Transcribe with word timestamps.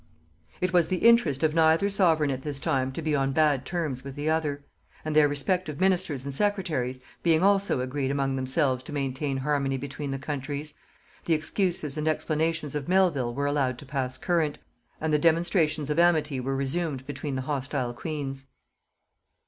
It 0.61 0.73
was 0.73 0.87
the 0.87 1.07
interest 1.07 1.43
of 1.43 1.53
neither 1.53 1.87
sovereign 1.87 2.31
at 2.31 2.41
this 2.41 2.59
time 2.59 2.91
to 2.93 3.03
be 3.03 3.15
on 3.15 3.33
bad 3.33 3.67
terms 3.67 4.03
with 4.03 4.15
the 4.15 4.31
other; 4.31 4.63
and 5.05 5.15
their 5.15 5.27
respective 5.27 5.79
ministers 5.79 6.25
and 6.25 6.33
secretaries 6.33 6.99
being 7.21 7.43
also 7.43 7.81
agreed 7.81 8.09
among 8.09 8.35
themselves 8.35 8.81
to 8.85 8.93
maintain 8.93 9.37
harmony 9.37 9.77
between 9.77 10.09
the 10.09 10.17
countries, 10.17 10.73
the 11.25 11.35
excuses 11.35 11.99
and 11.99 12.07
explanations 12.07 12.73
of 12.73 12.87
Melvil 12.89 13.35
were 13.35 13.45
allowed 13.45 13.77
to 13.77 13.85
pass 13.85 14.17
current, 14.17 14.57
and 14.99 15.13
the 15.13 15.19
demonstrations 15.19 15.91
of 15.91 15.99
amity 15.99 16.39
were 16.39 16.55
resumed 16.55 17.05
between 17.05 17.35
the 17.35 17.43
hostile 17.43 17.93
queens. 17.93 18.45